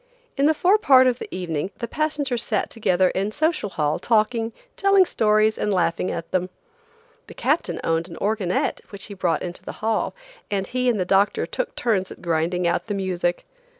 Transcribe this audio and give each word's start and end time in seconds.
In 0.35 0.47
the 0.47 0.55
forepart 0.55 1.05
of 1.05 1.19
the 1.19 1.27
evening 1.29 1.69
the 1.77 1.87
passengers 1.87 2.41
sat 2.41 2.71
together 2.71 3.09
in 3.09 3.29
Social 3.31 3.69
Hall 3.69 3.99
talking, 3.99 4.51
telling 4.75 5.05
stories 5.05 5.59
and 5.59 5.71
laughing 5.71 6.09
at 6.09 6.31
them. 6.31 6.49
The 7.27 7.35
captain 7.35 7.79
owned 7.83 8.07
an 8.07 8.15
organette 8.17 8.79
which 8.89 9.03
he 9.03 9.13
brought 9.13 9.43
into 9.43 9.61
the 9.63 9.73
hall, 9.73 10.15
and 10.49 10.65
he 10.65 10.89
and 10.89 10.99
the 10.99 11.05
doctor 11.05 11.45
took 11.45 11.75
turns 11.75 12.09
at 12.11 12.19
grinding 12.19 12.65
out 12.67 12.87
the 12.87 12.95
music. 12.95 13.45